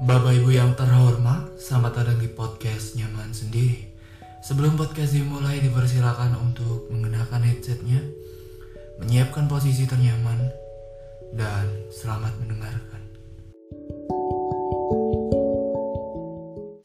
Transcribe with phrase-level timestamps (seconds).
[0.00, 3.84] Bapak Ibu yang terhormat, selamat datang di podcast Nyaman Sendiri.
[4.40, 8.00] Sebelum podcast dimulai, dipersilakan untuk mengenakan headsetnya,
[8.96, 10.40] menyiapkan posisi ternyaman,
[11.36, 13.02] dan selamat mendengarkan.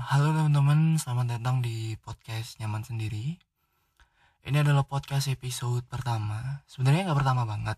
[0.00, 3.36] Halo teman-teman, selamat datang di podcast Nyaman Sendiri.
[4.48, 6.64] Ini adalah podcast episode pertama.
[6.64, 7.76] Sebenarnya nggak pertama banget,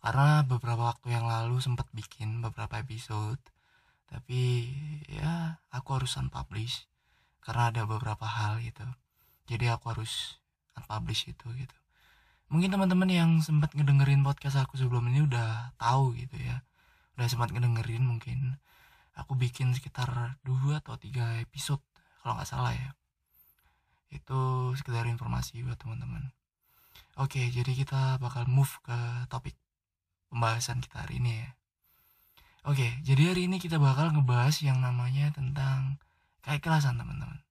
[0.00, 3.36] karena beberapa waktu yang lalu sempat bikin beberapa episode
[4.08, 4.70] tapi
[5.08, 6.86] ya aku harus unpublish
[7.44, 8.84] karena ada beberapa hal gitu.
[9.48, 10.40] Jadi aku harus
[10.76, 11.76] unpublish itu gitu.
[12.48, 16.64] Mungkin teman-teman yang sempat ngedengerin podcast aku sebelum ini udah tahu gitu ya.
[17.16, 18.60] Udah sempat ngedengerin mungkin.
[19.14, 21.82] Aku bikin sekitar dua atau tiga episode
[22.20, 22.90] kalau nggak salah ya.
[24.12, 26.32] Itu sekedar informasi buat teman-teman.
[27.20, 29.54] Oke jadi kita bakal move ke topik
[30.32, 31.50] pembahasan kita hari ini ya
[32.64, 36.00] Oke, jadi hari ini kita bakal ngebahas yang namanya tentang
[36.40, 37.44] keikhlasan teman-teman.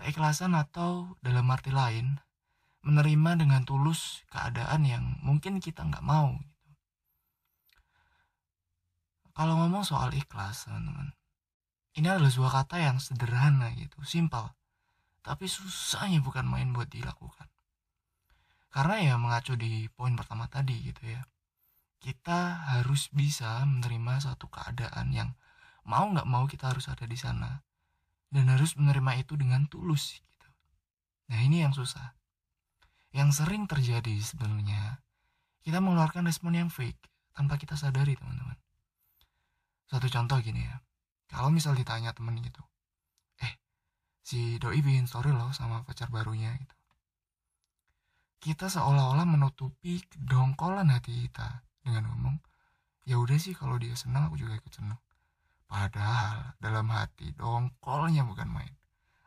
[0.00, 2.24] Keikhlasan atau dalam arti lain,
[2.80, 6.40] menerima dengan tulus keadaan yang mungkin kita nggak mau.
[6.40, 6.72] Gitu.
[9.36, 11.12] Kalau ngomong soal ikhlas teman-teman,
[12.00, 14.56] ini adalah sebuah kata yang sederhana gitu, simpel.
[15.20, 17.52] Tapi susahnya bukan main buat dilakukan.
[18.72, 21.20] Karena ya mengacu di poin pertama tadi gitu ya
[22.00, 25.30] kita harus bisa menerima satu keadaan yang
[25.84, 27.60] mau nggak mau kita harus ada di sana
[28.32, 30.48] dan harus menerima itu dengan tulus gitu.
[31.28, 32.16] Nah ini yang susah.
[33.12, 35.04] Yang sering terjadi sebenarnya
[35.60, 37.04] kita mengeluarkan respon yang fake
[37.36, 38.56] tanpa kita sadari teman-teman.
[39.90, 40.80] Satu contoh gini ya,
[41.28, 42.62] kalau misal ditanya temen gitu,
[43.42, 43.58] eh
[44.22, 46.76] si doi bikin story loh sama pacar barunya gitu.
[48.40, 51.66] Kita seolah-olah menutupi kedongkolan hati kita
[53.10, 55.02] ya udah sih kalau dia senang aku juga ikut senang
[55.66, 58.74] padahal dalam hati dongkolnya bukan main.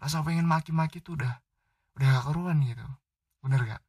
[0.00, 1.44] Rasa pengen maki-maki tuh udah
[1.96, 2.84] udah gak keruan gitu.
[3.44, 3.82] Bener gak?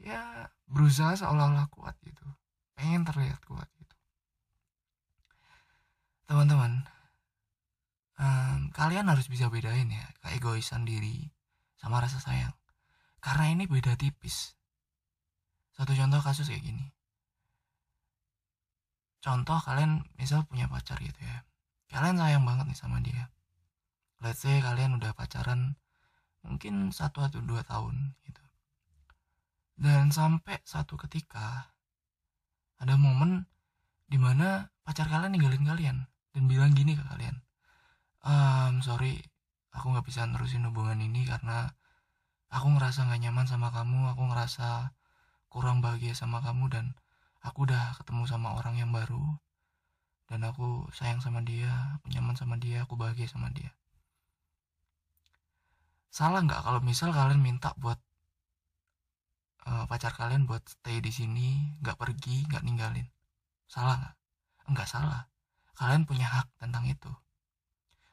[0.00, 2.24] Ya berusaha seolah-olah kuat gitu.
[2.76, 3.96] Pengen terlihat kuat gitu.
[6.28, 6.88] Teman-teman
[8.16, 11.28] um, kalian harus bisa bedain ya keegoisan diri
[11.76, 12.56] sama rasa sayang.
[13.20, 14.56] Karena ini beda tipis.
[15.76, 16.97] Satu contoh kasus kayak gini
[19.28, 21.44] contoh kalian misal punya pacar gitu ya.
[21.92, 23.28] Kalian sayang banget nih sama dia.
[24.24, 25.76] Let's say kalian udah pacaran
[26.40, 28.40] mungkin satu atau dua tahun gitu.
[29.76, 31.76] Dan sampai satu ketika
[32.80, 33.44] ada momen
[34.08, 35.96] di mana pacar kalian ninggalin kalian
[36.32, 37.44] dan bilang gini ke kalian
[38.24, 39.20] um, sorry
[39.74, 41.76] aku nggak bisa nerusin hubungan ini karena
[42.48, 44.96] aku ngerasa nggak nyaman sama kamu aku ngerasa
[45.52, 46.84] kurang bahagia sama kamu dan
[47.44, 49.38] aku udah ketemu sama orang yang baru.
[50.28, 53.72] Dan aku sayang sama dia aku nyaman sama dia aku bahagia sama dia.
[56.12, 57.96] Salah nggak kalau misal kalian minta buat
[59.64, 63.08] uh, pacar kalian buat stay di sini nggak pergi nggak ninggalin?
[63.68, 64.14] Salah nggak?
[64.68, 65.22] Nggak salah.
[65.78, 67.12] Kalian punya hak tentang itu.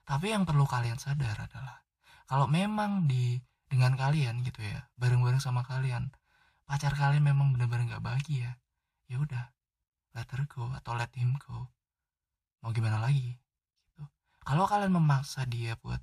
[0.07, 1.83] Tapi yang perlu kalian sadar adalah
[2.25, 6.13] kalau memang di dengan kalian gitu ya bareng-bareng sama kalian
[6.69, 8.57] pacar kalian memang benar-benar nggak bahagia
[9.05, 9.53] ya udah
[10.15, 11.69] let her go atau let him go
[12.65, 13.37] mau gimana lagi?
[13.85, 14.03] Gitu.
[14.41, 16.01] Kalau kalian memaksa dia buat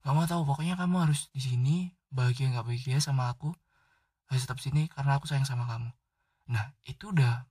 [0.00, 1.76] nggak mau tahu pokoknya kamu harus di sini
[2.08, 3.52] bahagia nggak bahagia sama aku
[4.32, 5.92] harus tetap sini karena aku sayang sama kamu.
[6.48, 7.44] Nah itu udah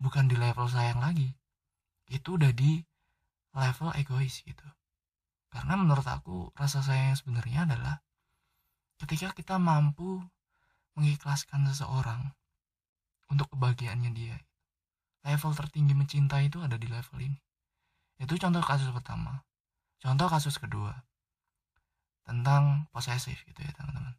[0.00, 1.36] bukan di level sayang lagi.
[2.08, 2.80] Itu udah di
[3.52, 4.64] level egois gitu.
[5.52, 8.00] Karena menurut aku rasa sayang yang sebenarnya adalah
[9.04, 10.24] ketika kita mampu
[10.96, 12.32] mengikhlaskan seseorang
[13.32, 14.36] untuk kebahagiaannya dia.
[15.24, 17.40] Level tertinggi mencintai itu ada di level ini.
[18.20, 19.40] Itu contoh kasus pertama.
[20.04, 20.92] Contoh kasus kedua.
[22.28, 24.14] Tentang posesif gitu ya teman-teman.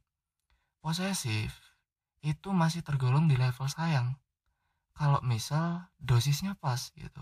[0.81, 1.53] Posesif
[2.25, 4.17] itu masih tergolong di level sayang.
[4.97, 7.21] Kalau misal dosisnya pas gitu.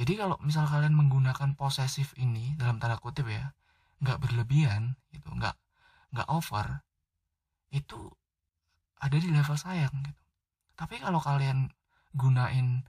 [0.00, 3.52] Jadi kalau misal kalian menggunakan posesif ini dalam tanda kutip ya,
[4.00, 5.58] nggak berlebihan gitu, nggak
[6.14, 6.80] nggak over,
[7.68, 8.08] itu
[9.02, 10.20] ada di level sayang gitu
[10.80, 11.68] tapi kalau kalian
[12.16, 12.88] gunain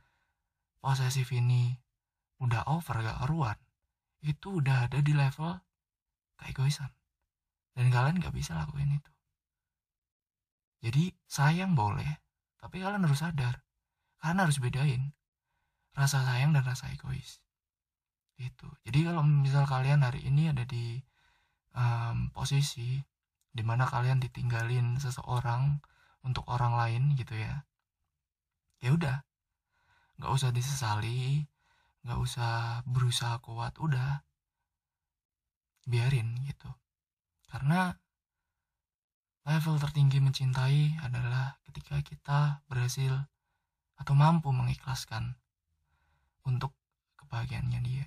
[0.80, 1.76] posesif ini
[2.40, 3.60] udah over gak keruan
[4.24, 5.60] itu udah ada di level
[6.40, 6.88] keegoisan.
[7.76, 9.12] Dan kalian gak bisa lakuin itu.
[10.88, 12.08] Jadi sayang boleh
[12.64, 13.60] tapi kalian harus sadar.
[14.24, 15.12] Kalian harus bedain
[15.92, 17.44] rasa sayang dan rasa egois.
[18.40, 20.96] Itu jadi kalau misal kalian hari ini ada di
[21.76, 23.04] um, posisi
[23.52, 25.84] di mana kalian ditinggalin seseorang
[26.24, 27.68] untuk orang lain gitu ya
[28.82, 29.18] ya udah.
[30.20, 31.46] Nggak usah disesali
[32.02, 34.26] nggak usah berusaha kuat udah.
[35.86, 36.70] Biarin gitu.
[37.46, 37.94] Karena
[39.46, 42.40] level tertinggi mencintai adalah ketika kita
[42.70, 43.26] berhasil
[43.98, 45.34] atau mampu mengikhlaskan
[46.46, 46.74] untuk
[47.18, 48.06] kebahagiaannya dia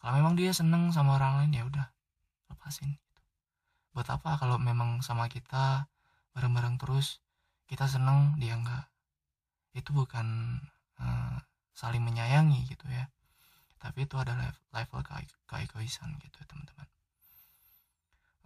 [0.00, 1.86] kalau memang dia seneng sama orang lain ya udah
[2.50, 3.20] lepasin gitu.
[3.94, 5.86] buat apa kalau memang sama kita
[6.34, 7.22] bareng-bareng terus
[7.70, 8.89] kita seneng dia enggak
[9.76, 10.58] itu bukan
[10.98, 11.36] uh,
[11.74, 13.08] saling menyayangi gitu ya.
[13.80, 15.12] Tapi itu adalah level ke
[15.48, 16.88] keegoisan gitu teman-teman.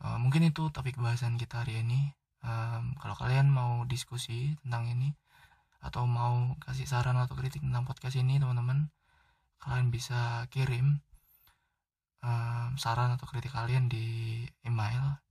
[0.05, 2.15] Uh, mungkin itu topik bahasan kita hari ini.
[2.45, 5.17] Um, kalau kalian mau diskusi tentang ini
[5.81, 8.89] atau mau kasih saran atau kritik tentang podcast ini teman-teman
[9.61, 11.01] kalian bisa kirim
[12.25, 15.24] um, saran atau kritik kalian di email